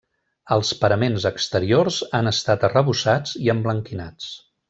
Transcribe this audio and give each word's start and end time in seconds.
Els 0.53 0.69
paraments 0.83 1.27
exteriors 1.29 1.99
han 2.19 2.31
estat 2.33 2.67
arrebossats 2.69 3.37
i 3.45 3.53
emblanquinats. 3.57 4.33